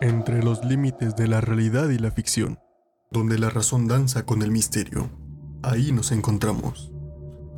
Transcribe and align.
entre 0.00 0.42
los 0.42 0.64
límites 0.64 1.14
de 1.14 1.28
la 1.28 1.42
realidad 1.42 1.90
y 1.90 1.98
la 1.98 2.10
ficción, 2.10 2.58
donde 3.10 3.38
la 3.38 3.50
razón 3.50 3.86
danza 3.86 4.24
con 4.24 4.40
el 4.40 4.50
misterio. 4.50 5.10
Ahí 5.62 5.92
nos 5.92 6.10
encontramos. 6.10 6.90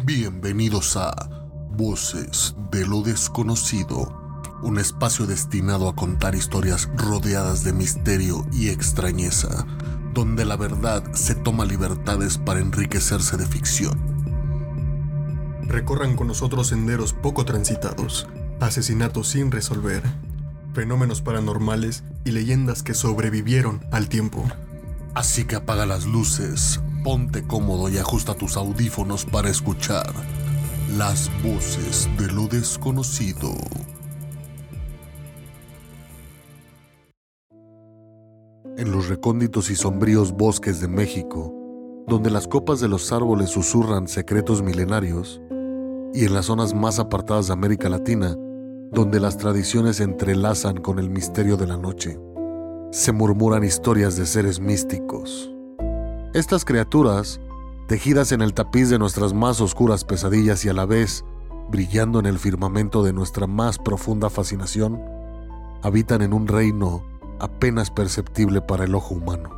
Bienvenidos 0.05 0.97
a 0.97 1.15
Voces 1.77 2.57
de 2.73 2.85
lo 2.85 3.03
Desconocido, 3.03 4.41
un 4.63 4.79
espacio 4.79 5.27
destinado 5.27 5.89
a 5.89 5.95
contar 5.95 6.35
historias 6.35 6.91
rodeadas 6.97 7.63
de 7.63 7.73
misterio 7.73 8.45
y 8.53 8.71
extrañeza, 8.71 9.65
donde 10.13 10.45
la 10.45 10.57
verdad 10.57 11.13
se 11.13 11.37
toma 11.37 11.65
libertades 11.65 12.39
para 12.39 12.59
enriquecerse 12.59 13.37
de 13.37 13.47
ficción. 13.47 14.01
Recorran 15.69 16.17
con 16.17 16.27
nosotros 16.27 16.67
senderos 16.67 17.13
poco 17.13 17.45
transitados, 17.45 18.27
asesinatos 18.59 19.29
sin 19.29 19.53
resolver, 19.53 20.03
fenómenos 20.73 21.23
paranormales 21.23 22.05
y 22.25 22.33
leyendas 22.33 22.83
que 22.83 22.95
sobrevivieron 22.95 23.81
al 23.91 24.09
tiempo. 24.09 24.45
Así 25.15 25.45
que 25.45 25.57
apaga 25.57 25.87
las 25.87 26.07
luces, 26.07 26.81
ponte 27.05 27.43
cómodo 27.47 27.89
y 27.89 27.99
ajusta 27.99 28.35
tus 28.35 28.57
audífonos 28.57 29.25
para 29.25 29.51
escuchar 29.51 30.13
las 30.97 31.31
voces 31.43 32.09
de 32.19 32.33
lo 32.33 32.47
desconocido. 32.49 33.53
En 38.79 38.91
los 38.91 39.09
recónditos 39.09 39.71
y 39.71 39.77
sombríos 39.77 40.33
bosques 40.33 40.81
de 40.81 40.89
México, 40.89 41.55
donde 42.09 42.31
las 42.31 42.49
copas 42.49 42.81
de 42.81 42.89
los 42.89 43.13
árboles 43.13 43.51
susurran 43.51 44.09
secretos 44.09 44.63
milenarios, 44.63 45.41
y 46.15 46.25
en 46.25 46.35
las 46.35 46.47
zonas 46.47 46.75
más 46.75 46.99
apartadas 46.99 47.47
de 47.47 47.53
América 47.53 47.89
Latina, 47.89 48.37
donde 48.93 49.21
las 49.21 49.39
tradiciones 49.39 49.97
se 49.97 50.05
entrelazan 50.05 50.77
con 50.77 50.99
el 50.99 51.09
misterio 51.09 51.57
de 51.57 51.67
la 51.67 51.79
noche, 51.79 52.21
se 52.91 53.11
murmuran 53.13 53.65
historias 53.65 54.17
de 54.17 54.27
seres 54.27 54.61
místicos. 54.61 55.51
Estas 56.35 56.67
criaturas, 56.67 57.41
tejidas 57.89 58.33
en 58.33 58.43
el 58.43 58.53
tapiz 58.53 58.91
de 58.91 58.99
nuestras 58.99 59.33
más 59.33 59.63
oscuras 59.63 60.05
pesadillas 60.05 60.67
y 60.67 60.69
a 60.69 60.75
la 60.75 60.85
vez 60.85 61.25
brillando 61.71 62.21
en 62.21 62.27
el 62.27 62.39
firmamento 62.39 63.03
de 63.03 63.15
nuestra 63.15 63.47
más 63.47 63.79
profunda 63.79 64.29
fascinación, 64.29 65.01
habitan 65.83 66.21
en 66.21 66.35
un 66.35 66.47
reino 66.47 67.03
apenas 67.41 67.91
perceptible 67.91 68.61
para 68.61 68.85
el 68.85 68.95
ojo 68.95 69.15
humano. 69.15 69.51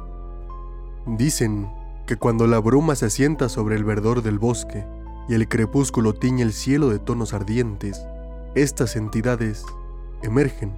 Dicen 1.06 1.68
que 2.06 2.14
cuando 2.14 2.46
la 2.46 2.60
bruma 2.60 2.94
se 2.94 3.06
asienta 3.06 3.48
sobre 3.48 3.74
el 3.74 3.82
verdor 3.82 4.22
del 4.22 4.38
bosque 4.38 4.86
y 5.28 5.34
el 5.34 5.48
crepúsculo 5.48 6.14
tiñe 6.14 6.42
el 6.42 6.52
cielo 6.52 6.88
de 6.90 7.00
tonos 7.00 7.34
ardientes, 7.34 8.06
estas 8.54 8.96
entidades 8.96 9.64
emergen. 10.22 10.74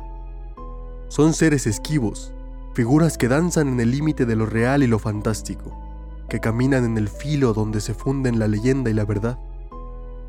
Son 1.08 1.34
seres 1.34 1.66
esquivos, 1.66 2.32
figuras 2.72 3.18
que 3.18 3.28
danzan 3.28 3.68
en 3.68 3.80
el 3.80 3.90
límite 3.90 4.26
de 4.26 4.36
lo 4.36 4.46
real 4.46 4.82
y 4.82 4.86
lo 4.86 4.98
fantástico, 4.98 5.72
que 6.28 6.40
caminan 6.40 6.84
en 6.84 6.98
el 6.98 7.08
filo 7.08 7.52
donde 7.52 7.80
se 7.80 7.94
funden 7.94 8.38
la 8.38 8.48
leyenda 8.48 8.90
y 8.90 8.94
la 8.94 9.04
verdad. 9.04 9.38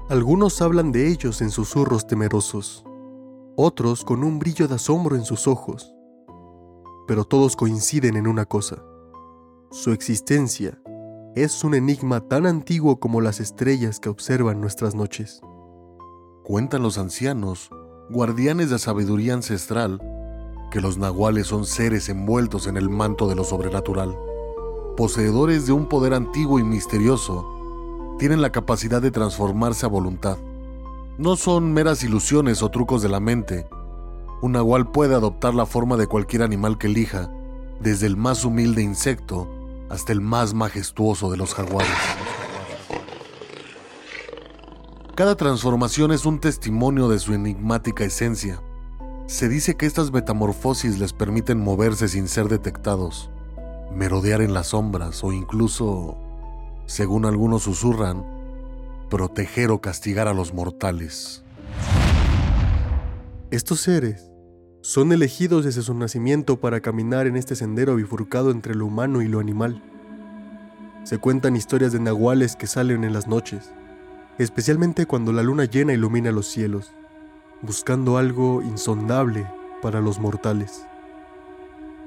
Algunos 0.10 0.62
hablan 0.62 0.92
de 0.92 1.08
ellos 1.08 1.42
en 1.42 1.50
susurros 1.50 2.06
temerosos, 2.06 2.86
otros 3.56 4.04
con 4.04 4.24
un 4.24 4.40
brillo 4.40 4.68
de 4.68 4.76
asombro 4.76 5.16
en 5.16 5.26
sus 5.26 5.48
ojos, 5.48 5.94
pero 7.08 7.24
todos 7.24 7.56
coinciden 7.56 8.18
en 8.18 8.28
una 8.28 8.46
cosa. 8.46 8.84
Su 9.72 9.92
existencia 9.92 10.80
es 11.36 11.64
un 11.64 11.76
enigma 11.76 12.22
tan 12.22 12.46
antiguo 12.46 13.00
como 13.00 13.22
las 13.22 13.40
estrellas 13.40 14.00
que 14.00 14.10
observan 14.10 14.62
nuestras 14.62 14.96
noches. 14.96 15.42
Cuentan 16.48 16.82
los 16.82 16.98
ancianos, 16.98 17.70
guardianes 18.10 18.70
de 18.70 18.80
sabiduría 18.80 19.34
ancestral, 19.34 20.02
que 20.72 20.80
los 20.80 20.98
nahuales 20.98 21.48
son 21.48 21.66
seres 21.66 22.08
envueltos 22.08 22.68
en 22.68 22.78
el 22.78 22.88
manto 22.90 23.28
de 23.28 23.36
lo 23.36 23.44
sobrenatural. 23.44 24.18
Poseedores 24.96 25.68
de 25.68 25.74
un 25.74 25.90
poder 25.90 26.14
antiguo 26.14 26.58
y 26.58 26.64
misterioso, 26.64 28.16
tienen 28.18 28.42
la 28.42 28.54
capacidad 28.54 29.02
de 29.02 29.12
transformarse 29.12 29.86
a 29.86 29.90
voluntad. 29.90 30.38
No 31.18 31.36
son 31.36 31.74
meras 31.74 32.02
ilusiones 32.06 32.64
o 32.64 32.70
trucos 32.70 33.02
de 33.02 33.10
la 33.10 33.20
mente, 33.20 33.68
un 34.42 34.54
nahual 34.54 34.90
puede 34.90 35.16
adoptar 35.16 35.54
la 35.54 35.66
forma 35.66 35.98
de 35.98 36.08
cualquier 36.08 36.44
animal 36.44 36.78
que 36.78 36.88
elija, 36.88 37.30
desde 37.82 38.08
el 38.08 38.16
más 38.16 38.46
humilde 38.46 38.82
insecto 38.82 39.50
hasta 39.90 40.14
el 40.14 40.22
más 40.22 40.54
majestuoso 40.54 41.30
de 41.30 41.36
los 41.36 41.54
jaguares. 41.54 41.92
Cada 45.18 45.34
transformación 45.34 46.12
es 46.12 46.28
un 46.28 46.40
testimonio 46.40 47.10
de 47.10 47.18
su 47.18 47.34
enigmática 47.34 48.04
esencia. 48.04 48.62
Se 49.26 49.50
dice 49.50 49.76
que 49.76 49.88
estas 49.88 50.12
metamorfosis 50.12 51.00
les 51.00 51.12
permiten 51.12 51.60
moverse 51.60 52.08
sin 52.08 52.28
ser 52.28 52.50
detectados, 52.50 53.32
merodear 53.92 54.42
en 54.42 54.54
las 54.54 54.68
sombras 54.68 55.24
o 55.24 55.34
incluso, 55.34 56.20
según 56.86 57.26
algunos 57.26 57.64
susurran, 57.64 58.24
proteger 59.10 59.72
o 59.72 59.82
castigar 59.82 60.28
a 60.28 60.36
los 60.36 60.54
mortales. 60.54 61.44
Estos 63.50 63.80
seres 63.80 64.30
son 64.82 65.12
elegidos 65.14 65.66
desde 65.66 65.82
su 65.82 65.96
nacimiento 65.96 66.60
para 66.60 66.80
caminar 66.82 67.26
en 67.26 67.38
este 67.38 67.56
sendero 67.56 67.96
bifurcado 67.96 68.52
entre 68.52 68.76
lo 68.76 68.86
humano 68.86 69.24
y 69.24 69.28
lo 69.28 69.40
animal. 69.40 69.82
Se 71.06 71.18
cuentan 71.18 71.56
historias 71.56 71.92
de 71.92 72.02
nahuales 72.02 72.56
que 72.56 72.68
salen 72.68 73.04
en 73.04 73.14
las 73.14 73.26
noches, 73.26 73.72
especialmente 74.38 75.06
cuando 75.06 75.34
la 75.34 75.44
luna 75.44 75.66
llena 75.66 75.94
ilumina 75.94 76.32
los 76.32 76.48
cielos, 76.48 76.94
buscando 77.62 78.18
algo 78.18 78.62
insondable 78.62 79.50
para 79.82 80.02
los 80.02 80.20
mortales. 80.20 80.86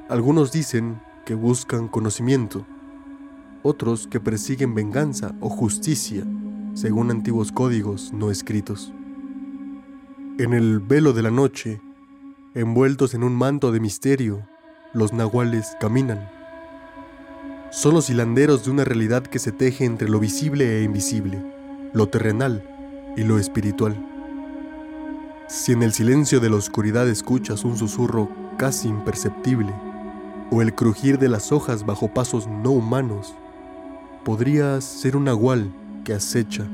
Algunos 0.09 0.53
dicen 0.53 1.01
que 1.25 1.35
buscan 1.35 1.89
conocimiento, 1.89 2.67
otros 3.63 4.07
que 4.07 4.21
persiguen 4.21 4.75
venganza 4.75 5.35
o 5.41 5.49
justicia, 5.49 6.25
según 6.75 7.11
antiguos 7.11 7.53
códigos 7.53 8.13
no 8.13 8.31
escritos. 8.31 8.93
En 10.39 10.55
el 10.55 10.81
velo 10.81 11.13
de 11.13 11.23
la 11.23 11.31
noche, 11.31 11.81
envueltos 12.55 13.15
en 13.15 13.23
un 13.23 13.35
manto 13.35 13.73
de 13.73 13.81
misterio, 13.81 14.47
los 14.95 15.13
nahuales 15.13 15.77
caminan. 15.81 16.31
Son 17.71 17.95
los 17.95 18.09
hilanderos 18.11 18.65
de 18.65 18.71
una 18.71 18.85
realidad 18.85 19.23
que 19.23 19.39
se 19.39 19.53
teje 19.53 19.85
entre 19.85 20.09
lo 20.09 20.19
visible 20.19 20.79
e 20.79 20.83
invisible, 20.83 21.60
lo 21.93 22.09
terrenal 22.09 22.63
y 23.17 23.23
lo 23.25 23.39
espiritual. 23.39 23.97
Si 25.49 25.73
en 25.73 25.83
el 25.83 25.93
silencio 25.93 26.41
de 26.41 26.49
la 26.49 26.57
oscuridad 26.57 27.09
escuchas 27.09 27.65
un 27.65 27.77
susurro 27.77 28.29
casi 28.57 28.89
imperceptible, 28.89 29.73
o 30.53 30.63
el 30.63 30.75
crujir 30.75 31.19
de 31.19 31.29
las 31.29 31.53
hojas 31.53 31.87
bajo 31.87 32.09
pasos 32.09 32.47
no 32.47 32.71
humanos, 32.71 33.35
podrías 34.25 34.85
ser 34.85 35.17
un 35.17 35.25
nahual 35.25 35.73
que 36.05 36.13
acecha, 36.13 36.65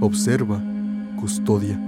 observa, 0.00 0.62
custodia. 1.18 1.78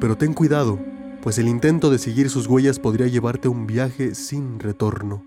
Pero 0.00 0.16
ten 0.16 0.34
cuidado, 0.34 0.78
pues 1.22 1.38
el 1.38 1.48
intento 1.48 1.90
de 1.90 1.98
seguir 1.98 2.28
sus 2.28 2.46
huellas 2.46 2.78
podría 2.78 3.06
llevarte 3.06 3.48
a 3.48 3.50
un 3.50 3.66
viaje 3.66 4.14
sin 4.14 4.58
retorno. 4.58 5.22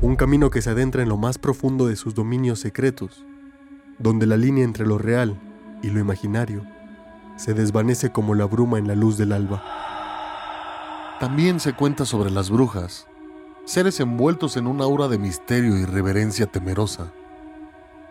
Un 0.00 0.16
camino 0.16 0.50
que 0.50 0.62
se 0.62 0.70
adentra 0.70 1.02
en 1.02 1.08
lo 1.08 1.16
más 1.16 1.38
profundo 1.38 1.86
de 1.86 1.96
sus 1.96 2.14
dominios 2.14 2.60
secretos, 2.60 3.24
donde 3.98 4.26
la 4.26 4.36
línea 4.36 4.64
entre 4.64 4.86
lo 4.86 4.98
real 4.98 5.38
y 5.82 5.90
lo 5.90 6.00
imaginario 6.00 6.64
se 7.36 7.54
desvanece 7.54 8.10
como 8.10 8.34
la 8.34 8.44
bruma 8.46 8.78
en 8.78 8.88
la 8.88 8.94
luz 8.94 9.16
del 9.16 9.32
alba. 9.32 9.62
También 11.20 11.60
se 11.60 11.72
cuenta 11.72 12.04
sobre 12.04 12.30
las 12.30 12.50
brujas, 12.50 13.06
seres 13.64 14.00
envueltos 14.00 14.56
en 14.56 14.66
una 14.66 14.84
aura 14.84 15.08
de 15.08 15.18
misterio 15.18 15.76
y 15.76 15.84
reverencia 15.84 16.46
temerosa. 16.46 17.12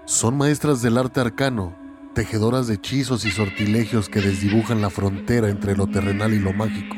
Son 0.05 0.37
maestras 0.37 0.81
del 0.81 0.97
arte 0.97 1.19
arcano 1.19 1.87
tejedoras 2.17 2.65
de 2.65 2.73
hechizos 2.73 3.25
y 3.25 3.29
sortilegios 3.29 4.09
que 4.09 4.21
desdibujan 4.21 4.81
la 4.81 4.89
frontera 4.89 5.49
entre 5.49 5.77
lo 5.77 5.85
terrenal 5.85 6.33
y 6.33 6.39
lo 6.39 6.51
mágico. 6.51 6.95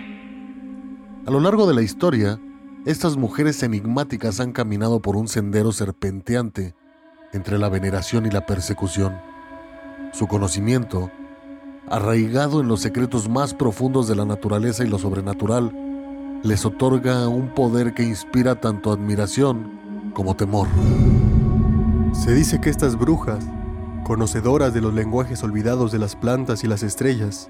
A 1.25 1.29
lo 1.29 1.41
largo 1.41 1.67
de 1.67 1.73
la 1.73 1.81
historia, 1.81 2.39
estas 2.85 3.17
mujeres 3.17 3.61
enigmáticas 3.61 4.39
han 4.39 4.53
caminado 4.53 5.01
por 5.01 5.17
un 5.17 5.27
sendero 5.27 5.73
serpenteante 5.73 6.73
entre 7.33 7.57
la 7.57 7.69
veneración 7.69 8.25
y 8.25 8.29
la 8.29 8.45
persecución. 8.45 9.19
Su 10.13 10.27
conocimiento, 10.27 11.11
arraigado 11.89 12.61
en 12.61 12.67
los 12.67 12.81
secretos 12.81 13.29
más 13.29 13.53
profundos 13.53 14.07
de 14.07 14.15
la 14.15 14.25
naturaleza 14.25 14.83
y 14.83 14.87
lo 14.87 14.99
sobrenatural, 14.99 15.71
les 16.43 16.65
otorga 16.65 17.27
un 17.27 17.53
poder 17.53 17.93
que 17.93 18.03
inspira 18.03 18.55
tanto 18.55 18.91
admiración 18.91 20.11
como 20.13 20.35
temor. 20.35 20.67
Se 22.13 22.33
dice 22.33 22.59
que 22.59 22.69
estas 22.69 22.95
brujas 22.95 23.45
conocedoras 24.09 24.73
de 24.73 24.81
los 24.81 24.91
lenguajes 24.91 25.43
olvidados 25.43 25.91
de 25.91 25.99
las 25.99 26.15
plantas 26.15 26.63
y 26.63 26.67
las 26.67 26.81
estrellas, 26.81 27.47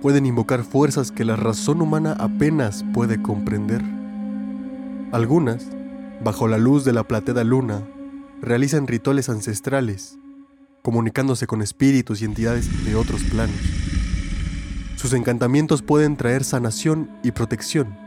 pueden 0.00 0.26
invocar 0.26 0.64
fuerzas 0.64 1.12
que 1.12 1.24
la 1.24 1.36
razón 1.36 1.80
humana 1.80 2.16
apenas 2.18 2.84
puede 2.92 3.22
comprender. 3.22 3.82
Algunas, 5.12 5.64
bajo 6.24 6.48
la 6.48 6.58
luz 6.58 6.84
de 6.84 6.92
la 6.92 7.04
plateada 7.04 7.44
luna, 7.44 7.82
realizan 8.42 8.88
rituales 8.88 9.28
ancestrales, 9.28 10.18
comunicándose 10.82 11.46
con 11.46 11.62
espíritus 11.62 12.20
y 12.20 12.24
entidades 12.24 12.84
de 12.84 12.96
otros 12.96 13.22
planos. 13.22 13.56
Sus 14.96 15.12
encantamientos 15.12 15.80
pueden 15.80 16.16
traer 16.16 16.44
sanación 16.44 17.08
y 17.22 17.30
protección. 17.30 18.02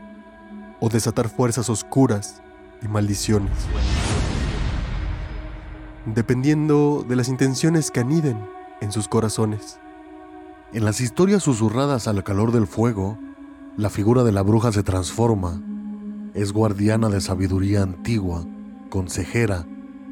o 0.78 0.90
desatar 0.90 1.30
fuerzas 1.30 1.70
oscuras 1.70 2.42
y 2.82 2.88
maldiciones. 2.88 3.50
Dependiendo 6.04 7.02
de 7.08 7.16
las 7.16 7.28
intenciones 7.28 7.90
que 7.90 8.00
aniden 8.00 8.38
en 8.82 8.92
sus 8.92 9.08
corazones. 9.08 9.78
En 10.74 10.84
las 10.84 11.00
historias 11.00 11.44
susurradas 11.44 12.08
al 12.08 12.22
calor 12.24 12.52
del 12.52 12.66
fuego, 12.66 13.18
la 13.78 13.88
figura 13.88 14.22
de 14.22 14.32
la 14.32 14.42
bruja 14.42 14.70
se 14.70 14.82
transforma. 14.82 15.62
Es 16.34 16.52
guardiana 16.52 17.08
de 17.08 17.22
sabiduría 17.22 17.82
antigua, 17.82 18.44
consejera, 18.90 19.64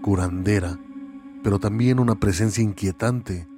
curandera, 0.05 0.79
pero 1.43 1.59
también 1.59 1.99
una 1.99 2.17
presencia 2.17 2.63
inquietante, 2.63 3.49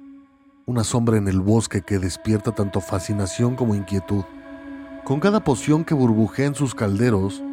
una 0.65 0.85
sombra 0.85 1.17
en 1.17 1.27
el 1.27 1.41
bosque 1.41 1.81
que 1.81 1.99
despierta 1.99 2.53
tanto 2.53 2.79
fascinación 2.79 3.57
como 3.57 3.75
inquietud. 3.75 4.23
Con 5.03 5.19
cada 5.19 5.43
poción 5.43 5.83
que 5.83 5.93
burbujea 5.93 6.45
en 6.45 6.55
sus 6.55 6.73
calderos, 6.73 7.43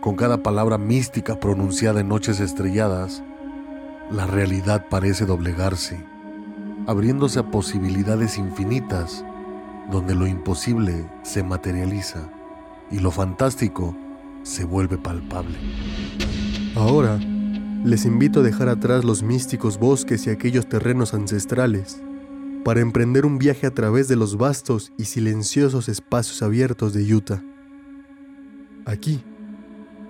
con 0.00 0.14
cada 0.14 0.44
palabra 0.44 0.78
mística 0.78 1.40
pronunciada 1.40 1.98
en 1.98 2.06
noches 2.06 2.38
estrelladas, 2.38 3.24
la 4.12 4.28
realidad 4.28 4.86
parece 4.88 5.26
doblegarse, 5.26 5.98
abriéndose 6.86 7.40
a 7.40 7.50
posibilidades 7.50 8.38
infinitas, 8.38 9.24
donde 9.90 10.14
lo 10.14 10.28
imposible 10.28 11.10
se 11.22 11.42
materializa 11.42 12.20
y 12.88 13.00
lo 13.00 13.10
fantástico 13.10 13.96
se 14.44 14.64
vuelve 14.64 14.96
palpable. 14.96 15.58
Ahora, 16.76 17.18
les 17.84 18.06
invito 18.06 18.40
a 18.40 18.42
dejar 18.42 18.70
atrás 18.70 19.04
los 19.04 19.22
místicos 19.22 19.78
bosques 19.78 20.26
y 20.26 20.30
aquellos 20.30 20.66
terrenos 20.66 21.12
ancestrales 21.12 22.00
para 22.64 22.80
emprender 22.80 23.26
un 23.26 23.36
viaje 23.36 23.66
a 23.66 23.74
través 23.74 24.08
de 24.08 24.16
los 24.16 24.38
vastos 24.38 24.90
y 24.96 25.04
silenciosos 25.04 25.90
espacios 25.90 26.42
abiertos 26.42 26.94
de 26.94 27.14
Utah. 27.14 27.42
Aquí, 28.86 29.22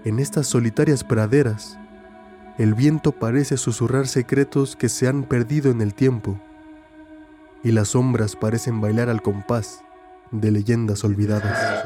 en 0.04 0.20
estas 0.20 0.46
solitarias 0.46 1.02
praderas, 1.02 1.76
el 2.58 2.74
viento 2.74 3.10
parece 3.10 3.56
susurrar 3.56 4.06
secretos 4.06 4.76
que 4.76 4.88
se 4.88 5.08
han 5.08 5.24
perdido 5.24 5.72
en 5.72 5.80
el 5.80 5.94
tiempo, 5.94 6.40
y 7.64 7.72
las 7.72 7.88
sombras 7.88 8.36
parecen 8.36 8.80
bailar 8.80 9.08
al 9.08 9.20
compás 9.20 9.80
de 10.30 10.52
leyendas 10.52 11.02
olvidadas. 11.02 11.84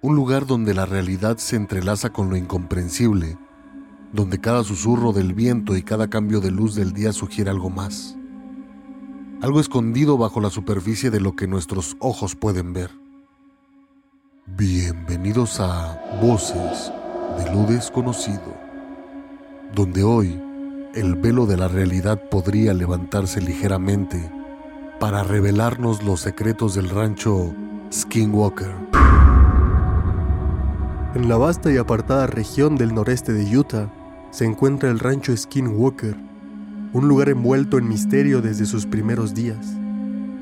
Un 0.00 0.14
lugar 0.14 0.46
donde 0.46 0.74
la 0.74 0.86
realidad 0.86 1.38
se 1.38 1.56
entrelaza 1.56 2.10
con 2.10 2.30
lo 2.30 2.36
incomprensible, 2.36 3.36
donde 4.12 4.40
cada 4.40 4.64
susurro 4.64 5.12
del 5.12 5.34
viento 5.34 5.76
y 5.76 5.82
cada 5.82 6.08
cambio 6.08 6.40
de 6.40 6.50
luz 6.50 6.74
del 6.74 6.92
día 6.92 7.12
sugiere 7.12 7.50
algo 7.50 7.70
más 7.70 8.18
algo 9.40 9.60
escondido 9.60 10.18
bajo 10.18 10.40
la 10.40 10.50
superficie 10.50 11.10
de 11.10 11.20
lo 11.20 11.36
que 11.36 11.46
nuestros 11.46 11.96
ojos 12.00 12.34
pueden 12.34 12.72
ver. 12.72 12.90
Bienvenidos 14.46 15.60
a 15.60 16.00
Voces 16.20 16.92
de 17.38 17.52
lo 17.52 17.62
desconocido, 17.64 18.56
donde 19.74 20.02
hoy 20.02 20.40
el 20.94 21.14
velo 21.14 21.46
de 21.46 21.56
la 21.56 21.68
realidad 21.68 22.20
podría 22.30 22.74
levantarse 22.74 23.40
ligeramente 23.40 24.30
para 24.98 25.22
revelarnos 25.22 26.02
los 26.02 26.20
secretos 26.20 26.74
del 26.74 26.88
rancho 26.90 27.54
Skinwalker. 27.92 28.74
En 31.18 31.28
la 31.28 31.36
vasta 31.36 31.72
y 31.72 31.76
apartada 31.76 32.28
región 32.28 32.76
del 32.76 32.94
noreste 32.94 33.32
de 33.32 33.58
Utah 33.58 33.92
se 34.30 34.44
encuentra 34.44 34.88
el 34.88 35.00
rancho 35.00 35.36
Skinwalker, 35.36 36.16
un 36.92 37.08
lugar 37.08 37.28
envuelto 37.28 37.76
en 37.76 37.88
misterio 37.88 38.40
desde 38.40 38.66
sus 38.66 38.86
primeros 38.86 39.34
días. 39.34 39.66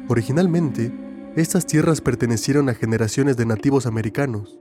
Originalmente, 0.07 0.93
estas 1.35 1.65
tierras 1.65 2.03
pertenecieron 2.03 2.69
a 2.69 2.75
generaciones 2.75 3.39
de 3.39 3.47
nativos 3.47 3.87
americanos, 3.87 4.59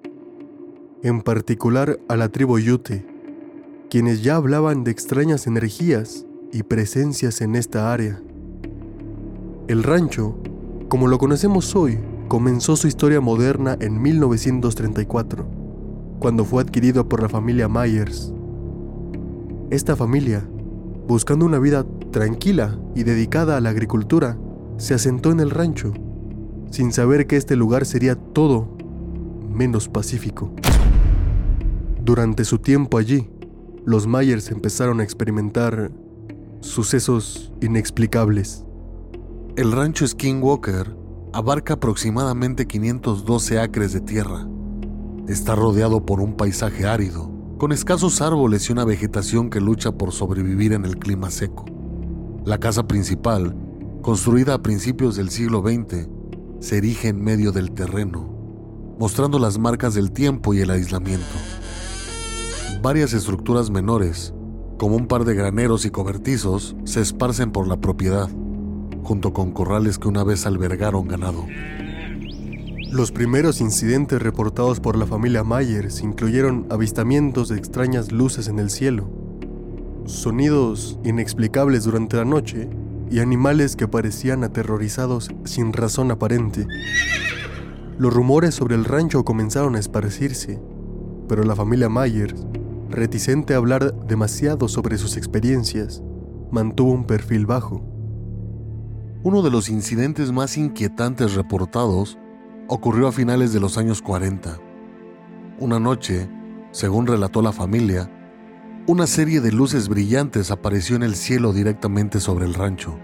en 1.04 1.22
particular 1.22 2.00
a 2.08 2.16
la 2.16 2.30
tribu 2.30 2.60
Ute, 2.60 3.06
quienes 3.90 4.24
ya 4.24 4.38
hablaban 4.38 4.86
de 4.86 4.92
extrañas 4.92 5.48
energías 5.48 6.26
y 6.54 6.64
presencias 6.64 7.42
en 7.42 7.58
esta 7.58 7.92
área. 7.92 8.22
El 9.68 9.84
rancho, 9.84 10.38
como 10.88 11.10
lo 11.10 11.18
conocemos 11.18 11.76
hoy, 11.76 12.00
comenzó 12.30 12.78
su 12.78 12.88
historia 12.88 13.20
moderna 13.20 13.76
en 13.82 14.02
1934, 14.02 15.65
cuando 16.26 16.44
fue 16.44 16.64
adquirido 16.64 17.08
por 17.08 17.22
la 17.22 17.30
familia 17.30 17.70
Myers. 17.70 18.34
Esta 19.70 19.96
familia 19.96 20.44
buscando 21.08 21.46
una 21.46 21.60
vida 21.60 21.86
tranquila 22.10 22.80
y 22.96 23.04
dedicada 23.04 23.58
a 23.58 23.62
la 23.62 23.70
agricultura, 23.70 24.36
se 24.78 24.96
asentó 24.96 25.30
en 25.30 25.40
el 25.40 25.52
rancho, 25.52 25.94
sin 26.72 26.92
saber 26.92 27.28
que 27.28 27.38
este 27.38 27.56
lugar 27.56 27.86
sería 27.86 28.16
todo 28.16 28.76
menos 29.54 29.88
pacífico. 29.88 30.52
Durante 32.02 32.44
su 32.44 32.58
tiempo 32.58 32.98
allí, 32.98 33.30
los 33.86 34.08
Myers 34.08 34.50
empezaron 34.50 35.02
a 35.02 35.04
experimentar 35.04 35.92
sucesos 36.62 37.54
inexplicables. 37.62 38.66
El 39.58 39.72
rancho 39.72 40.08
Skinwalker 40.08 40.98
abarca 41.34 41.76
aproximadamente 41.76 42.66
512 42.66 43.60
acres 43.60 43.94
de 43.94 44.02
tierra. 44.02 44.48
Está 45.28 45.56
rodeado 45.56 46.06
por 46.06 46.22
un 46.22 46.36
paisaje 46.36 46.86
árido, 46.86 47.32
con 47.58 47.72
escasos 47.72 48.22
árboles 48.22 48.70
y 48.70 48.74
una 48.74 48.86
vegetación 48.86 49.50
que 49.50 49.60
lucha 49.60 49.92
por 49.92 50.12
sobrevivir 50.12 50.72
en 50.72 50.86
el 50.86 50.98
clima 51.00 51.32
seco. 51.32 51.66
La 52.46 52.60
casa 52.60 52.88
principal, 52.88 53.56
construida 54.04 54.54
a 54.54 54.62
principios 54.62 55.16
del 55.16 55.32
siglo 55.32 55.64
XX, 55.64 56.08
se 56.60 56.78
erige 56.78 57.08
en 57.08 57.24
medio 57.24 57.52
del 57.52 57.72
terreno, 57.72 58.30
mostrando 59.00 59.40
las 59.40 59.58
marcas 59.58 59.96
del 59.96 60.12
tiempo 60.12 60.54
y 60.54 60.60
el 60.60 60.70
aislamiento. 60.70 61.26
Varias 62.84 63.14
estructuras 63.14 63.72
menores, 63.72 64.32
como 64.78 64.96
un 64.96 65.08
par 65.08 65.26
de 65.26 65.34
graneros 65.34 65.86
y 65.86 65.90
cobertizos, 65.90 66.76
se 66.84 67.02
esparcen 67.02 67.52
por 67.52 67.68
la 67.68 67.78
propiedad, 67.78 68.30
junto 69.02 69.34
con 69.34 69.54
corrales 69.54 69.98
que 69.98 70.08
una 70.08 70.24
vez 70.24 70.46
albergaron 70.46 71.08
ganado. 71.08 71.46
Los 72.96 73.12
primeros 73.12 73.60
incidentes 73.60 74.22
reportados 74.22 74.80
por 74.80 74.96
la 74.96 75.06
familia 75.06 75.44
Myers 75.44 76.02
incluyeron 76.02 76.66
avistamientos 76.70 77.50
de 77.50 77.58
extrañas 77.58 78.14
luces 78.14 78.48
en 78.48 78.58
el 78.58 78.70
cielo, 78.70 79.10
sonidos 80.06 80.98
inexplicables 81.04 81.84
durante 81.84 82.16
la 82.16 82.24
noche 82.24 82.70
y 83.12 83.20
animales 83.20 83.76
que 83.76 83.90
parecían 83.90 84.46
aterrorizados 84.46 85.30
sin 85.44 85.74
razón 85.74 86.10
aparente. 86.10 86.68
Los 87.98 88.14
rumores 88.14 88.56
sobre 88.56 88.76
el 88.76 88.86
rancho 88.86 89.26
comenzaron 89.26 89.76
a 89.76 89.80
esparcirse, 89.80 90.62
pero 91.28 91.44
la 91.44 91.58
familia 91.58 91.90
Myers, 91.90 92.48
reticente 92.90 93.56
a 93.56 93.58
hablar 93.58 93.94
demasiado 94.08 94.70
sobre 94.70 94.98
sus 94.98 95.18
experiencias, 95.18 96.02
mantuvo 96.50 96.94
un 96.94 97.04
perfil 97.04 97.46
bajo. 97.46 97.84
Uno 99.22 99.42
de 99.42 99.52
los 99.52 99.68
incidentes 99.68 100.32
más 100.32 100.56
inquietantes 100.58 101.36
reportados 101.36 102.18
ocurrió 102.68 103.08
a 103.08 103.12
finales 103.12 103.54
de 103.54 103.60
los 103.60 103.78
años 103.78 104.02
40. 104.02 104.58
Una 105.60 105.80
noche, 105.80 106.28
según 106.72 107.06
relató 107.08 107.42
la 107.42 107.52
familia, 107.52 108.10
una 108.88 109.08
serie 109.08 109.42
de 109.42 109.52
luces 109.52 109.88
brillantes 109.88 110.52
apareció 110.52 110.96
en 110.96 111.04
el 111.04 111.16
cielo 111.16 111.54
directamente 111.54 112.20
sobre 112.20 112.46
el 112.46 112.54
rancho. 112.54 112.98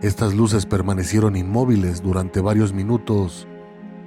Estas 0.00 0.34
luces 0.34 0.66
permanecieron 0.66 1.36
inmóviles 1.36 2.02
durante 2.02 2.40
varios 2.40 2.72
minutos 2.72 3.46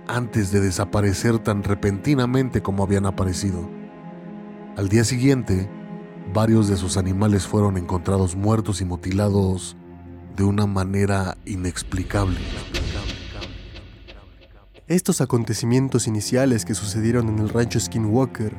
antes 0.08 0.52
de 0.52 0.60
desaparecer 0.60 1.40
tan 1.40 1.64
repentinamente 1.64 2.62
como 2.62 2.84
habían 2.84 3.06
aparecido. 3.06 3.70
Al 4.78 4.90
día 4.90 5.06
siguiente, 5.06 5.70
varios 6.34 6.68
de 6.68 6.76
sus 6.76 6.98
animales 6.98 7.48
fueron 7.48 7.78
encontrados 7.78 8.36
muertos 8.36 8.82
y 8.82 8.86
mutilados 8.86 9.78
de 10.36 10.44
una 10.44 10.66
manera 10.66 11.38
inexplicable. 11.46 12.40
Estos 14.88 15.20
acontecimientos 15.20 16.06
iniciales 16.06 16.64
que 16.64 16.76
sucedieron 16.76 17.28
en 17.28 17.40
el 17.40 17.50
rancho 17.50 17.80
Skinwalker 17.80 18.56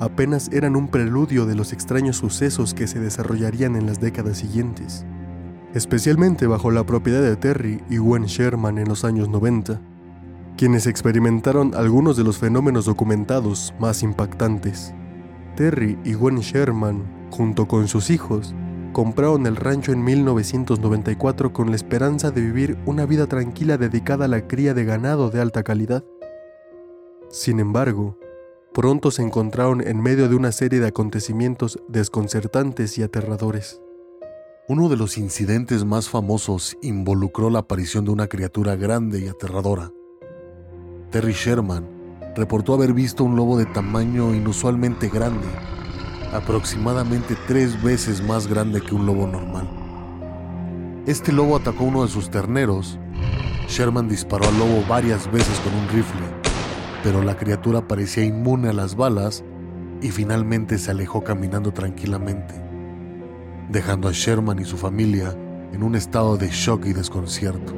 apenas 0.00 0.50
eran 0.52 0.74
un 0.74 0.88
preludio 0.88 1.46
de 1.46 1.54
los 1.54 1.72
extraños 1.72 2.16
sucesos 2.16 2.74
que 2.74 2.88
se 2.88 2.98
desarrollarían 2.98 3.76
en 3.76 3.86
las 3.86 4.00
décadas 4.00 4.38
siguientes, 4.38 5.06
especialmente 5.74 6.48
bajo 6.48 6.72
la 6.72 6.84
propiedad 6.84 7.22
de 7.22 7.36
Terry 7.36 7.80
y 7.88 7.98
Gwen 7.98 8.24
Sherman 8.24 8.78
en 8.78 8.88
los 8.88 9.04
años 9.04 9.28
90, 9.28 9.80
quienes 10.56 10.88
experimentaron 10.88 11.72
algunos 11.76 12.16
de 12.16 12.24
los 12.24 12.38
fenómenos 12.38 12.86
documentados 12.86 13.72
más 13.78 14.02
impactantes. 14.02 14.92
Terry 15.54 15.96
y 16.04 16.14
Gwen 16.14 16.40
Sherman, 16.40 17.04
junto 17.30 17.68
con 17.68 17.86
sus 17.86 18.10
hijos, 18.10 18.52
compraron 18.98 19.46
el 19.46 19.54
rancho 19.54 19.92
en 19.92 20.02
1994 20.02 21.52
con 21.52 21.70
la 21.70 21.76
esperanza 21.76 22.32
de 22.32 22.40
vivir 22.40 22.76
una 22.84 23.06
vida 23.06 23.28
tranquila 23.28 23.78
dedicada 23.78 24.24
a 24.24 24.28
la 24.28 24.48
cría 24.48 24.74
de 24.74 24.84
ganado 24.84 25.30
de 25.30 25.40
alta 25.40 25.62
calidad. 25.62 26.02
Sin 27.30 27.60
embargo, 27.60 28.18
pronto 28.74 29.12
se 29.12 29.22
encontraron 29.22 29.86
en 29.86 30.02
medio 30.02 30.28
de 30.28 30.34
una 30.34 30.50
serie 30.50 30.80
de 30.80 30.88
acontecimientos 30.88 31.78
desconcertantes 31.86 32.98
y 32.98 33.04
aterradores. 33.04 33.80
Uno 34.66 34.88
de 34.88 34.96
los 34.96 35.16
incidentes 35.16 35.84
más 35.84 36.08
famosos 36.08 36.76
involucró 36.82 37.50
la 37.50 37.60
aparición 37.60 38.04
de 38.04 38.10
una 38.10 38.26
criatura 38.26 38.74
grande 38.74 39.20
y 39.20 39.28
aterradora. 39.28 39.92
Terry 41.12 41.34
Sherman, 41.34 41.86
reportó 42.34 42.74
haber 42.74 42.92
visto 42.94 43.22
un 43.22 43.36
lobo 43.36 43.58
de 43.58 43.66
tamaño 43.66 44.34
inusualmente 44.34 45.08
grande, 45.08 45.46
aproximadamente 46.32 47.36
tres 47.46 47.80
veces 47.82 48.22
más 48.22 48.46
grande 48.46 48.80
que 48.80 48.94
un 48.94 49.06
lobo 49.06 49.26
normal. 49.26 49.68
Este 51.06 51.32
lobo 51.32 51.56
atacó 51.56 51.84
uno 51.84 52.02
de 52.02 52.08
sus 52.08 52.30
terneros. 52.30 52.98
Sherman 53.68 54.08
disparó 54.08 54.46
al 54.46 54.58
lobo 54.58 54.84
varias 54.88 55.30
veces 55.30 55.58
con 55.60 55.74
un 55.74 55.88
rifle, 55.88 56.26
pero 57.02 57.22
la 57.22 57.36
criatura 57.36 57.86
parecía 57.86 58.24
inmune 58.24 58.68
a 58.68 58.72
las 58.72 58.94
balas 58.94 59.44
y 60.02 60.10
finalmente 60.10 60.78
se 60.78 60.90
alejó 60.90 61.24
caminando 61.24 61.72
tranquilamente, 61.72 62.54
dejando 63.68 64.08
a 64.08 64.12
Sherman 64.12 64.58
y 64.58 64.64
su 64.64 64.76
familia 64.76 65.36
en 65.72 65.82
un 65.82 65.94
estado 65.94 66.36
de 66.36 66.48
shock 66.48 66.86
y 66.86 66.92
desconcierto. 66.92 67.74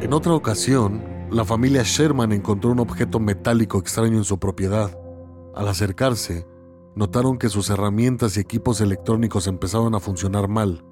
En 0.00 0.12
otra 0.12 0.34
ocasión, 0.34 1.02
la 1.30 1.44
familia 1.44 1.82
Sherman 1.84 2.32
encontró 2.32 2.70
un 2.70 2.80
objeto 2.80 3.18
metálico 3.18 3.78
extraño 3.78 4.16
en 4.16 4.24
su 4.24 4.38
propiedad. 4.38 4.96
Al 5.54 5.68
acercarse, 5.68 6.46
notaron 6.96 7.38
que 7.38 7.50
sus 7.50 7.68
herramientas 7.70 8.36
y 8.36 8.40
equipos 8.40 8.80
electrónicos 8.80 9.46
empezaron 9.46 9.94
a 9.94 10.00
funcionar 10.00 10.48
mal. 10.48 10.82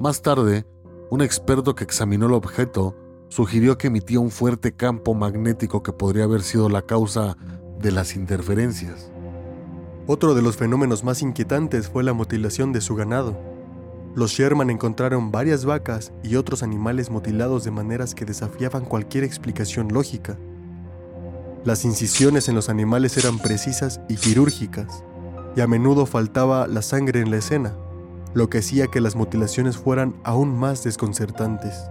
Más 0.00 0.22
tarde, 0.22 0.66
un 1.10 1.20
experto 1.20 1.74
que 1.74 1.84
examinó 1.84 2.26
el 2.26 2.32
objeto 2.32 2.96
sugirió 3.28 3.76
que 3.76 3.88
emitía 3.88 4.18
un 4.18 4.30
fuerte 4.30 4.72
campo 4.72 5.14
magnético 5.14 5.82
que 5.82 5.92
podría 5.92 6.24
haber 6.24 6.42
sido 6.42 6.70
la 6.70 6.82
causa 6.82 7.36
de 7.78 7.92
las 7.92 8.16
interferencias. 8.16 9.12
Otro 10.06 10.34
de 10.34 10.40
los 10.40 10.56
fenómenos 10.56 11.04
más 11.04 11.20
inquietantes 11.20 11.88
fue 11.88 12.02
la 12.02 12.14
mutilación 12.14 12.72
de 12.72 12.80
su 12.80 12.94
ganado. 12.94 13.36
Los 14.14 14.30
Sherman 14.30 14.70
encontraron 14.70 15.32
varias 15.32 15.66
vacas 15.66 16.12
y 16.22 16.36
otros 16.36 16.62
animales 16.62 17.10
mutilados 17.10 17.64
de 17.64 17.72
maneras 17.72 18.14
que 18.14 18.24
desafiaban 18.24 18.86
cualquier 18.86 19.24
explicación 19.24 19.88
lógica. 19.88 20.38
Las 21.64 21.84
incisiones 21.84 22.48
en 22.48 22.54
los 22.54 22.70
animales 22.70 23.18
eran 23.18 23.38
precisas 23.38 24.00
y 24.08 24.16
quirúrgicas, 24.16 25.04
y 25.56 25.62
a 25.62 25.66
menudo 25.66 26.04
faltaba 26.06 26.66
la 26.68 26.82
sangre 26.82 27.20
en 27.20 27.30
la 27.30 27.38
escena, 27.38 27.74
lo 28.34 28.50
que 28.50 28.58
hacía 28.58 28.86
que 28.88 29.00
las 29.00 29.16
mutilaciones 29.16 29.78
fueran 29.78 30.14
aún 30.22 30.56
más 30.56 30.84
desconcertantes. 30.84 31.90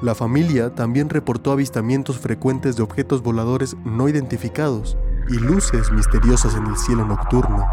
La 0.00 0.14
familia 0.14 0.74
también 0.74 1.10
reportó 1.10 1.52
avistamientos 1.52 2.18
frecuentes 2.18 2.76
de 2.76 2.82
objetos 2.82 3.22
voladores 3.22 3.76
no 3.84 4.08
identificados 4.08 4.96
y 5.28 5.34
luces 5.34 5.92
misteriosas 5.92 6.54
en 6.54 6.66
el 6.66 6.76
cielo 6.76 7.06
nocturno. 7.06 7.64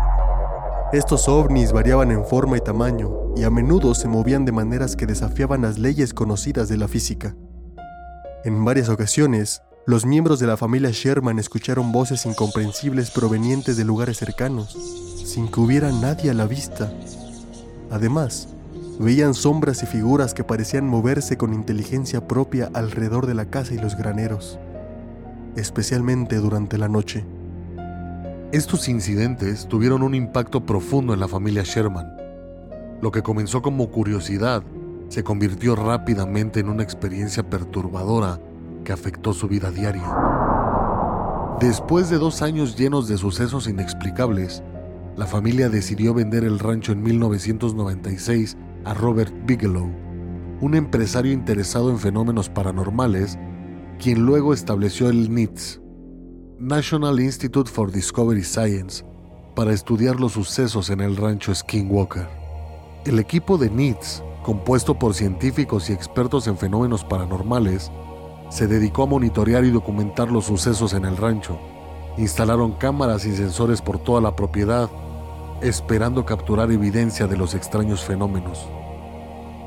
Estos 0.93 1.29
ovnis 1.29 1.71
variaban 1.71 2.11
en 2.11 2.25
forma 2.25 2.57
y 2.57 2.61
tamaño 2.61 3.33
y 3.37 3.43
a 3.43 3.49
menudo 3.49 3.95
se 3.95 4.09
movían 4.09 4.43
de 4.43 4.51
maneras 4.51 4.97
que 4.97 5.05
desafiaban 5.05 5.61
las 5.61 5.79
leyes 5.79 6.13
conocidas 6.13 6.67
de 6.67 6.77
la 6.77 6.89
física. 6.89 7.33
En 8.43 8.63
varias 8.65 8.89
ocasiones, 8.89 9.61
los 9.87 10.05
miembros 10.05 10.39
de 10.39 10.45
la 10.45 10.57
familia 10.57 10.91
Sherman 10.91 11.39
escucharon 11.39 11.91
voces 11.91 12.27
incomprensibles 12.27 13.09
provenientes 13.09 13.77
de 13.77 13.83
lugares 13.83 14.17
cercanos, 14.17 14.77
sin 15.25 15.47
que 15.47 15.59
hubiera 15.59 15.91
nadie 15.91 16.29
a 16.29 16.35
la 16.35 16.45
vista. 16.45 16.93
Además, 17.89 18.49
veían 18.99 19.33
sombras 19.33 19.81
y 19.81 19.87
figuras 19.87 20.35
que 20.35 20.43
parecían 20.43 20.87
moverse 20.87 21.35
con 21.35 21.53
inteligencia 21.53 22.27
propia 22.27 22.69
alrededor 22.73 23.25
de 23.25 23.33
la 23.33 23.45
casa 23.45 23.73
y 23.73 23.79
los 23.79 23.97
graneros, 23.97 24.59
especialmente 25.55 26.35
durante 26.35 26.77
la 26.77 26.87
noche. 26.87 27.25
Estos 28.51 28.87
incidentes 28.87 29.67
tuvieron 29.67 30.03
un 30.03 30.13
impacto 30.13 30.63
profundo 30.63 31.13
en 31.15 31.19
la 31.19 31.27
familia 31.27 31.63
Sherman. 31.63 32.07
Lo 33.01 33.11
que 33.11 33.23
comenzó 33.23 33.63
como 33.63 33.89
curiosidad 33.89 34.61
se 35.09 35.23
convirtió 35.23 35.75
rápidamente 35.75 36.59
en 36.59 36.69
una 36.69 36.83
experiencia 36.83 37.49
perturbadora 37.49 38.39
que 38.83 38.93
afectó 38.93 39.33
su 39.33 39.47
vida 39.47 39.71
diaria. 39.71 40.15
Después 41.59 42.09
de 42.09 42.17
dos 42.17 42.41
años 42.41 42.75
llenos 42.75 43.07
de 43.07 43.17
sucesos 43.17 43.67
inexplicables, 43.67 44.63
la 45.15 45.27
familia 45.27 45.69
decidió 45.69 46.13
vender 46.13 46.43
el 46.43 46.57
rancho 46.57 46.91
en 46.91 47.03
1996 47.03 48.57
a 48.85 48.93
Robert 48.93 49.33
Bigelow, 49.45 49.89
un 50.61 50.75
empresario 50.75 51.31
interesado 51.31 51.89
en 51.91 51.99
fenómenos 51.99 52.49
paranormales, 52.49 53.37
quien 53.99 54.25
luego 54.25 54.53
estableció 54.53 55.09
el 55.09 55.33
NITS, 55.33 55.81
National 56.59 57.19
Institute 57.19 57.69
for 57.69 57.91
Discovery 57.91 58.43
Science 58.43 59.03
para 59.55 59.73
estudiar 59.73 60.19
los 60.19 60.33
sucesos 60.33 60.89
en 60.89 61.01
el 61.01 61.17
rancho 61.17 61.53
Skinwalker. 61.53 62.27
El 63.05 63.19
equipo 63.19 63.57
de 63.57 63.69
NITS, 63.69 64.23
compuesto 64.43 64.97
por 64.97 65.13
científicos 65.13 65.89
y 65.89 65.93
expertos 65.93 66.47
en 66.47 66.57
fenómenos 66.57 67.03
paranormales, 67.03 67.91
se 68.51 68.67
dedicó 68.67 69.03
a 69.03 69.07
monitorear 69.07 69.63
y 69.63 69.71
documentar 69.71 70.29
los 70.29 70.45
sucesos 70.45 70.93
en 70.93 71.05
el 71.05 71.15
rancho. 71.15 71.57
Instalaron 72.17 72.73
cámaras 72.73 73.25
y 73.25 73.33
sensores 73.33 73.81
por 73.81 73.97
toda 73.97 74.19
la 74.19 74.35
propiedad, 74.35 74.89
esperando 75.61 76.25
capturar 76.25 76.69
evidencia 76.69 77.27
de 77.27 77.37
los 77.37 77.55
extraños 77.55 78.03
fenómenos. 78.03 78.67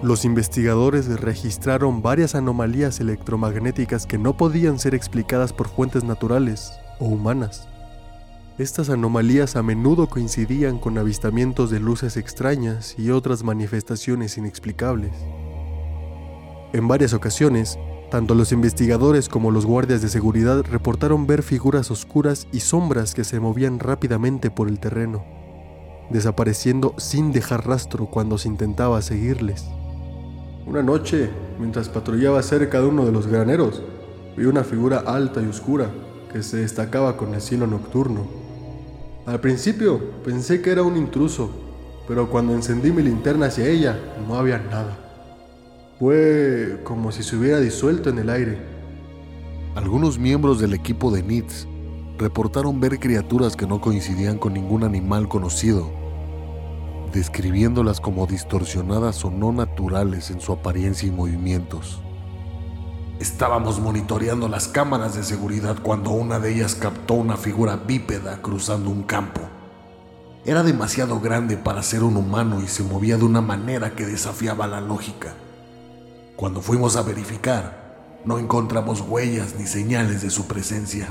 Los 0.02 0.26
investigadores 0.26 1.08
registraron 1.18 2.02
varias 2.02 2.34
anomalías 2.34 3.00
electromagnéticas 3.00 4.06
que 4.06 4.18
no 4.18 4.36
podían 4.36 4.78
ser 4.78 4.94
explicadas 4.94 5.54
por 5.54 5.68
fuentes 5.68 6.04
naturales 6.04 6.74
o 7.00 7.06
humanas. 7.06 7.68
Estas 8.58 8.90
anomalías 8.90 9.56
a 9.56 9.62
menudo 9.62 10.08
coincidían 10.08 10.78
con 10.78 10.98
avistamientos 10.98 11.70
de 11.70 11.80
luces 11.80 12.18
extrañas 12.18 12.96
y 12.98 13.10
otras 13.10 13.42
manifestaciones 13.44 14.36
inexplicables. 14.36 15.12
En 16.74 16.86
varias 16.86 17.14
ocasiones, 17.14 17.78
tanto 18.14 18.36
los 18.36 18.52
investigadores 18.52 19.28
como 19.28 19.50
los 19.50 19.66
guardias 19.66 20.00
de 20.00 20.08
seguridad 20.08 20.62
reportaron 20.70 21.26
ver 21.26 21.42
figuras 21.42 21.90
oscuras 21.90 22.46
y 22.52 22.60
sombras 22.60 23.12
que 23.12 23.24
se 23.24 23.40
movían 23.40 23.80
rápidamente 23.80 24.52
por 24.52 24.68
el 24.68 24.78
terreno, 24.78 25.24
desapareciendo 26.10 26.94
sin 26.96 27.32
dejar 27.32 27.66
rastro 27.66 28.06
cuando 28.06 28.38
se 28.38 28.46
intentaba 28.46 29.02
seguirles. 29.02 29.64
Una 30.64 30.80
noche, 30.80 31.28
mientras 31.58 31.88
patrullaba 31.88 32.40
cerca 32.44 32.80
de 32.80 32.86
uno 32.86 33.04
de 33.04 33.10
los 33.10 33.26
graneros, 33.26 33.82
vi 34.36 34.44
una 34.44 34.62
figura 34.62 34.98
alta 35.04 35.42
y 35.42 35.46
oscura 35.46 35.90
que 36.32 36.44
se 36.44 36.58
destacaba 36.58 37.16
con 37.16 37.34
el 37.34 37.40
cielo 37.40 37.66
nocturno. 37.66 38.28
Al 39.26 39.40
principio 39.40 40.00
pensé 40.24 40.62
que 40.62 40.70
era 40.70 40.84
un 40.84 40.96
intruso, 40.96 41.50
pero 42.06 42.30
cuando 42.30 42.54
encendí 42.54 42.92
mi 42.92 43.02
linterna 43.02 43.46
hacia 43.46 43.66
ella 43.66 43.98
no 44.28 44.36
había 44.36 44.58
nada. 44.58 45.03
Fue 46.00 46.80
como 46.82 47.12
si 47.12 47.22
se 47.22 47.36
hubiera 47.36 47.60
disuelto 47.60 48.10
en 48.10 48.18
el 48.18 48.28
aire. 48.28 48.58
Algunos 49.76 50.18
miembros 50.18 50.58
del 50.58 50.74
equipo 50.74 51.12
de 51.12 51.22
NITS 51.22 51.68
reportaron 52.18 52.80
ver 52.80 52.98
criaturas 52.98 53.54
que 53.54 53.68
no 53.68 53.80
coincidían 53.80 54.38
con 54.38 54.54
ningún 54.54 54.82
animal 54.82 55.28
conocido, 55.28 55.92
describiéndolas 57.12 58.00
como 58.00 58.26
distorsionadas 58.26 59.24
o 59.24 59.30
no 59.30 59.52
naturales 59.52 60.32
en 60.32 60.40
su 60.40 60.52
apariencia 60.52 61.06
y 61.06 61.12
movimientos. 61.12 62.02
Estábamos 63.20 63.78
monitoreando 63.78 64.48
las 64.48 64.66
cámaras 64.66 65.14
de 65.14 65.22
seguridad 65.22 65.76
cuando 65.80 66.10
una 66.10 66.40
de 66.40 66.54
ellas 66.54 66.74
captó 66.74 67.14
una 67.14 67.36
figura 67.36 67.76
bípeda 67.76 68.42
cruzando 68.42 68.90
un 68.90 69.04
campo. 69.04 69.42
Era 70.44 70.64
demasiado 70.64 71.20
grande 71.20 71.56
para 71.56 71.84
ser 71.84 72.02
un 72.02 72.16
humano 72.16 72.60
y 72.60 72.66
se 72.66 72.82
movía 72.82 73.16
de 73.16 73.24
una 73.24 73.40
manera 73.40 73.94
que 73.94 74.06
desafiaba 74.06 74.66
la 74.66 74.80
lógica. 74.80 75.34
Cuando 76.36 76.60
fuimos 76.60 76.96
a 76.96 77.02
verificar, 77.02 78.20
no 78.24 78.38
encontramos 78.38 79.00
huellas 79.00 79.54
ni 79.56 79.66
señales 79.66 80.22
de 80.22 80.30
su 80.30 80.46
presencia. 80.46 81.08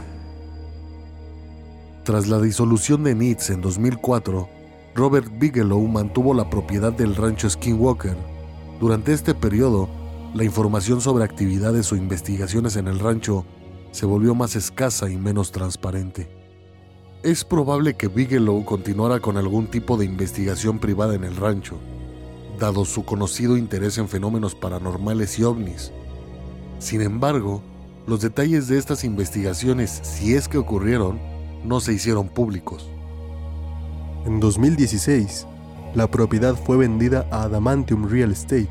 Tras 2.03 2.27
la 2.27 2.41
disolución 2.41 3.05
de 3.05 3.15
NITS 3.15 3.51
en 3.51 3.61
2004, 3.61 4.49
Robert 4.95 5.31
Bigelow 5.39 5.87
mantuvo 5.87 6.33
la 6.33 6.49
propiedad 6.49 6.91
del 6.91 7.15
rancho 7.15 7.49
Skinwalker. 7.49 8.17
Durante 8.81 9.13
este 9.13 9.33
periodo, 9.33 9.87
la 10.33 10.43
información 10.43 10.99
sobre 10.99 11.23
actividades 11.23 11.89
o 11.93 11.95
investigaciones 11.95 12.75
en 12.75 12.89
el 12.89 12.99
rancho 12.99 13.45
se 13.91 14.05
volvió 14.05 14.35
más 14.35 14.57
escasa 14.57 15.09
y 15.09 15.15
menos 15.15 15.53
transparente. 15.53 16.27
Es 17.23 17.45
probable 17.45 17.93
que 17.93 18.09
Bigelow 18.09 18.65
continuara 18.65 19.21
con 19.21 19.37
algún 19.37 19.67
tipo 19.67 19.95
de 19.95 20.03
investigación 20.03 20.79
privada 20.79 21.15
en 21.15 21.23
el 21.23 21.37
rancho, 21.37 21.79
dado 22.59 22.85
su 22.85 23.05
conocido 23.05 23.57
interés 23.57 23.97
en 23.97 24.07
fenómenos 24.07 24.55
paranormales 24.55 25.37
y 25.39 25.43
ovnis. 25.43 25.91
Sin 26.79 27.01
embargo, 27.01 27.61
los 28.07 28.21
detalles 28.21 28.67
de 28.67 28.77
estas 28.77 29.03
investigaciones, 29.03 30.01
si 30.03 30.35
es 30.35 30.47
que 30.47 30.57
ocurrieron, 30.57 31.19
no 31.63 31.79
se 31.79 31.93
hicieron 31.93 32.27
públicos. 32.27 32.89
En 34.25 34.39
2016, 34.39 35.47
la 35.95 36.07
propiedad 36.07 36.55
fue 36.55 36.77
vendida 36.77 37.27
a 37.31 37.43
Adamantium 37.43 38.09
Real 38.09 38.31
Estate 38.31 38.69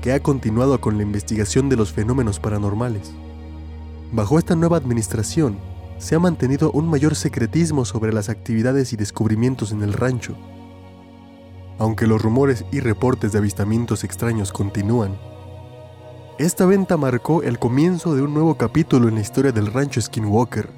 que 0.00 0.12
ha 0.12 0.20
continuado 0.20 0.80
con 0.80 0.96
la 0.96 1.02
investigación 1.02 1.68
de 1.68 1.76
los 1.76 1.92
fenómenos 1.92 2.38
paranormales. 2.38 3.12
Bajo 4.12 4.38
esta 4.38 4.54
nueva 4.54 4.76
administración, 4.76 5.58
se 5.98 6.14
ha 6.14 6.18
mantenido 6.18 6.70
un 6.70 6.88
mayor 6.88 7.16
secretismo 7.16 7.84
sobre 7.84 8.12
las 8.12 8.28
actividades 8.28 8.92
y 8.92 8.96
descubrimientos 8.96 9.72
en 9.72 9.82
el 9.82 9.92
rancho. 9.92 10.36
Aunque 11.78 12.06
los 12.06 12.22
rumores 12.22 12.64
y 12.72 12.80
reportes 12.80 13.32
de 13.32 13.38
avistamientos 13.38 14.04
extraños 14.04 14.52
continúan, 14.52 15.18
Esta 16.38 16.66
venta 16.66 16.98
marcó 16.98 17.42
el 17.42 17.58
comienzo 17.58 18.14
de 18.14 18.20
un 18.20 18.34
nuevo 18.34 18.56
capítulo 18.56 19.08
en 19.08 19.14
la 19.14 19.22
historia 19.22 19.52
del 19.52 19.72
rancho 19.72 20.02
Skinwalker, 20.02 20.68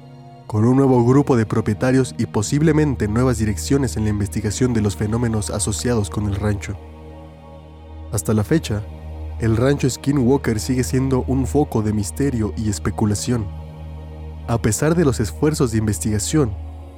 con 0.47 0.65
un 0.65 0.77
nuevo 0.77 1.05
grupo 1.05 1.35
de 1.35 1.45
propietarios 1.45 2.15
y 2.17 2.27
posiblemente 2.27 3.09
nuevas 3.09 3.39
direcciones 3.39 3.97
en 3.97 4.05
la 4.05 4.09
investigación 4.09 4.73
de 4.73 4.81
los 4.81 4.95
fenómenos 4.95 5.49
asociados 5.49 6.09
con 6.09 6.27
el 6.27 6.37
rancho. 6.37 6.77
Hasta 8.13 8.33
la 8.33 8.45
fecha, 8.45 8.83
el 9.39 9.57
rancho 9.57 9.89
Skinwalker 9.89 10.59
sigue 10.59 10.83
siendo 10.83 11.23
un 11.27 11.45
foco 11.45 11.81
de 11.81 11.93
misterio 11.93 12.53
y 12.57 12.69
especulación. 12.69 13.45
A 14.47 14.61
pesar 14.61 14.95
de 14.95 15.05
los 15.05 15.19
esfuerzos 15.19 15.71
de 15.71 15.77
investigación, 15.77 16.51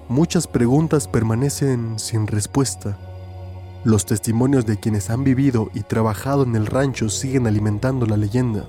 muchas 0.08 0.48
preguntas 0.48 1.08
permanecen 1.08 1.98
sin 1.98 2.28
respuesta. 2.28 3.11
Los 3.84 4.06
testimonios 4.06 4.68
de 4.68 4.80
quienes 4.80 5.10
han 5.10 5.24
vivido 5.24 5.72
y 5.74 5.82
trabajado 5.82 6.44
en 6.44 6.56
el 6.56 6.68
rancho 6.68 7.10
siguen 7.10 7.48
alimentando 7.48 8.06
la 8.06 8.16
leyenda, 8.16 8.66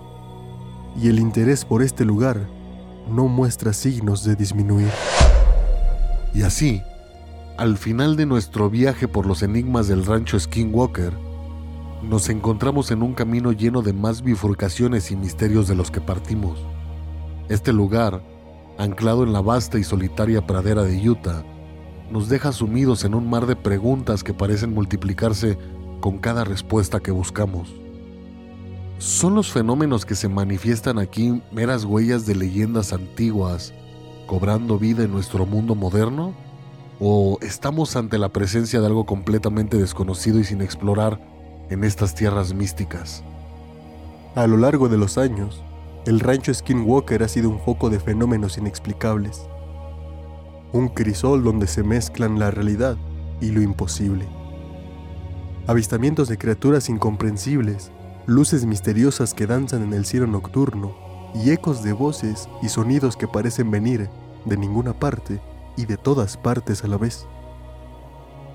y 0.97 1.09
el 1.09 1.19
interés 1.19 1.67
por 1.67 1.83
este 1.83 2.07
lugar 2.07 2.49
no 3.11 3.29
muestra 3.29 3.75
signos 3.75 4.25
de 4.25 4.37
disminuir. 4.37 4.91
Y 6.33 6.45
así, 6.45 6.83
al 7.59 7.77
final 7.77 8.17
de 8.17 8.25
nuestro 8.25 8.71
viaje 8.71 9.07
por 9.07 9.27
los 9.27 9.43
enigmas 9.43 9.87
del 9.87 10.07
rancho 10.07 10.41
Skinwalker, 10.41 11.13
nos 12.03 12.31
encontramos 12.31 12.91
en 12.91 13.03
un 13.03 13.13
camino 13.13 13.53
lleno 13.53 13.83
de 13.83 13.93
más 13.93 14.23
bifurcaciones 14.23 15.11
y 15.11 15.17
misterios 15.17 15.69
de 15.69 15.75
los 15.75 15.91
que 15.91 16.01
partimos. 16.01 16.59
Este 17.51 17.73
lugar, 17.75 18.23
anclado 18.79 19.25
en 19.25 19.35
la 19.35 19.43
vasta 19.43 19.79
y 19.79 19.85
solitaria 19.85 20.47
pradera 20.47 20.85
de 20.85 21.09
Utah, 21.09 21.45
nos 22.13 22.29
deja 22.29 22.53
sumidos 22.53 23.05
en 23.05 23.15
un 23.15 23.29
mar 23.29 23.47
de 23.47 23.57
preguntas 23.57 24.23
que 24.23 24.35
parecen 24.35 24.75
multiplicarse 24.75 25.57
con 26.01 26.19
cada 26.19 26.45
respuesta 26.45 27.01
que 27.01 27.11
buscamos. 27.11 27.75
¿Son 28.99 29.35
los 29.35 29.51
fenómenos 29.51 30.05
que 30.05 30.15
se 30.15 30.29
manifiestan 30.29 30.99
aquí 30.99 31.43
meras 31.51 31.87
huellas 31.87 32.27
de 32.27 32.35
leyendas 32.35 32.93
antiguas 32.93 33.73
cobrando 34.27 34.79
vida 34.79 35.05
en 35.05 35.11
nuestro 35.11 35.47
mundo 35.47 35.75
moderno? 35.75 36.35
¿O 37.01 37.39
estamos 37.41 37.97
ante 37.97 38.19
la 38.19 38.29
presencia 38.29 38.81
de 38.81 38.87
algo 38.87 39.07
completamente 39.07 39.79
desconocido 39.79 40.39
y 40.39 40.45
sin 40.45 40.61
explorar 40.61 41.19
en 41.71 41.83
estas 41.83 42.15
tierras 42.15 42.53
místicas? 42.53 43.25
A 44.35 44.47
lo 44.47 44.59
largo 44.59 44.91
de 44.91 44.99
los 44.99 45.17
años, 45.17 45.63
el 46.05 46.21
rancho 46.21 46.53
Skinwalker 46.53 47.23
ha 47.23 47.29
sido 47.29 47.49
un 47.49 47.59
foco 47.59 47.89
de 47.89 48.01
fenómenos 48.01 48.59
inexplicables 48.59 49.49
un 50.73 50.89
crisol 50.89 51.45
donde 51.45 51.67
se 51.67 51.83
mezclan 51.83 52.39
la 52.39 52.51
realidad 52.51 52.97
y 53.41 53.51
lo 53.51 53.61
imposible. 53.61 54.27
Avistamientos 55.67 56.29
de 56.29 56.39
criaturas 56.39 56.89
incomprensibles, 56.89 57.93
luces 58.27 58.65
misteriosas 58.65 59.35
que 59.35 59.47
danzan 59.47 59.83
en 59.83 59.93
el 59.93 60.05
cielo 60.05 60.27
nocturno 60.27 60.95
y 61.35 61.51
ecos 61.51 61.83
de 61.83 61.93
voces 61.93 62.49
y 62.63 62.69
sonidos 62.69 63.17
que 63.17 63.29
parecen 63.29 63.71
venir 63.71 64.09
de 64.45 64.57
ninguna 64.57 64.93
parte 64.93 65.41
y 65.77 65.87
de 65.87 65.97
todas 65.97 66.37
partes 66.37 66.85
a 66.85 66.89
la 66.89 66.97
vez. 66.97 67.27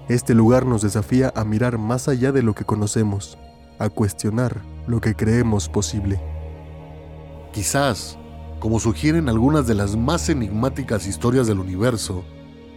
Este 0.10 0.34
lugar 0.34 0.66
nos 0.66 0.82
desafía 0.82 1.34
a 1.36 1.44
mirar 1.44 1.78
más 1.78 2.08
allá 2.08 2.32
de 2.32 2.42
lo 2.42 2.56
que 2.56 2.66
conocemos, 2.66 3.38
a 3.80 3.90
cuestionar 3.90 4.62
lo 4.88 5.02
que 5.02 5.16
creemos 5.16 5.70
posible. 5.70 6.20
Quizás 7.52 8.18
como 8.68 8.82
sugieren 8.82 9.30
algunas 9.30 9.66
de 9.66 9.76
las 9.76 9.96
más 9.96 10.28
enigmáticas 10.28 11.08
historias 11.08 11.48
del 11.48 11.60
universo, 11.60 12.26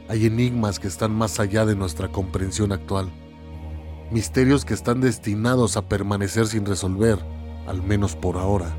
hay 0.08 0.24
enigmas 0.24 0.78
que 0.78 0.86
están 0.86 1.12
más 1.12 1.40
allá 1.40 1.66
de 1.66 1.74
nuestra 1.74 2.12
comprensión 2.12 2.70
actual. 2.70 3.10
Misterios 4.12 4.64
que 4.64 4.72
están 4.72 5.00
destinados 5.00 5.76
a 5.76 5.88
permanecer 5.88 6.46
sin 6.46 6.64
resolver, 6.64 7.18
al 7.66 7.82
menos 7.82 8.14
por 8.14 8.36
ahora. 8.36 8.72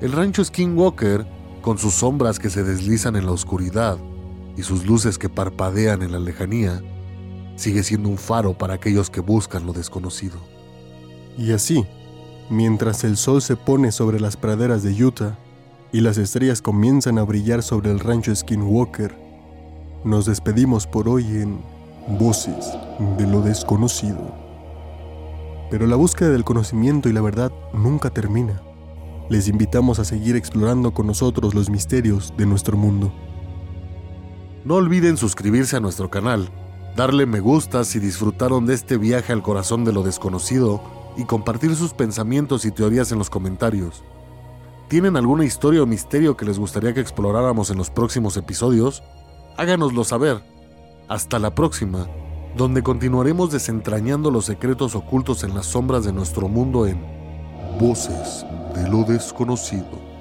El 0.00 0.12
rancho 0.12 0.42
Skinwalker, 0.42 1.26
con 1.60 1.76
sus 1.76 1.92
sombras 1.92 2.38
que 2.38 2.48
se 2.48 2.64
deslizan 2.64 3.14
en 3.16 3.26
la 3.26 3.32
oscuridad 3.32 3.98
y 4.56 4.62
sus 4.62 4.86
luces 4.86 5.18
que 5.18 5.28
parpadean 5.28 6.00
en 6.00 6.12
la 6.12 6.18
lejanía, 6.18 6.80
sigue 7.56 7.82
siendo 7.82 8.08
un 8.08 8.16
faro 8.16 8.56
para 8.56 8.72
aquellos 8.72 9.10
que 9.10 9.20
buscan 9.20 9.66
lo 9.66 9.74
desconocido. 9.74 10.38
Y 11.36 11.52
así, 11.52 11.84
mientras 12.48 13.04
el 13.04 13.18
sol 13.18 13.42
se 13.42 13.54
pone 13.54 13.92
sobre 13.92 14.18
las 14.18 14.38
praderas 14.38 14.82
de 14.82 15.04
Utah, 15.04 15.36
y 15.92 16.00
las 16.00 16.18
estrellas 16.18 16.62
comienzan 16.62 17.18
a 17.18 17.22
brillar 17.22 17.62
sobre 17.62 17.90
el 17.90 18.00
rancho 18.00 18.34
Skinwalker, 18.34 19.16
nos 20.04 20.26
despedimos 20.26 20.86
por 20.86 21.08
hoy 21.08 21.24
en 21.24 21.58
Voces 22.08 22.72
de 23.18 23.26
lo 23.26 23.40
desconocido. 23.40 24.32
Pero 25.70 25.88
la 25.88 25.96
búsqueda 25.96 26.28
del 26.28 26.44
conocimiento 26.44 27.08
y 27.08 27.12
la 27.12 27.20
verdad 27.20 27.50
nunca 27.72 28.10
termina. 28.10 28.62
Les 29.28 29.48
invitamos 29.48 29.98
a 29.98 30.04
seguir 30.04 30.36
explorando 30.36 30.94
con 30.94 31.08
nosotros 31.08 31.54
los 31.54 31.68
misterios 31.68 32.32
de 32.36 32.46
nuestro 32.46 32.76
mundo. 32.76 33.12
No 34.64 34.76
olviden 34.76 35.16
suscribirse 35.16 35.76
a 35.76 35.80
nuestro 35.80 36.08
canal, 36.08 36.48
darle 36.94 37.26
me 37.26 37.40
gusta 37.40 37.82
si 37.82 37.98
disfrutaron 37.98 38.66
de 38.66 38.74
este 38.74 38.98
viaje 38.98 39.32
al 39.32 39.42
corazón 39.42 39.84
de 39.84 39.92
lo 39.92 40.04
desconocido 40.04 40.80
y 41.16 41.24
compartir 41.24 41.74
sus 41.74 41.92
pensamientos 41.92 42.64
y 42.64 42.70
teorías 42.70 43.10
en 43.10 43.18
los 43.18 43.30
comentarios. 43.30 44.04
¿Tienen 44.88 45.16
alguna 45.16 45.44
historia 45.44 45.82
o 45.82 45.86
misterio 45.86 46.36
que 46.36 46.44
les 46.44 46.60
gustaría 46.60 46.94
que 46.94 47.00
exploráramos 47.00 47.70
en 47.70 47.76
los 47.76 47.90
próximos 47.90 48.36
episodios? 48.36 49.02
Háganoslo 49.56 50.04
saber. 50.04 50.40
Hasta 51.08 51.40
la 51.40 51.56
próxima, 51.56 52.06
donde 52.56 52.84
continuaremos 52.84 53.50
desentrañando 53.50 54.30
los 54.30 54.44
secretos 54.44 54.94
ocultos 54.94 55.42
en 55.42 55.56
las 55.56 55.66
sombras 55.66 56.04
de 56.04 56.12
nuestro 56.12 56.46
mundo 56.46 56.86
en 56.86 57.04
Voces 57.80 58.46
de 58.76 58.88
lo 58.88 59.02
desconocido. 59.02 60.15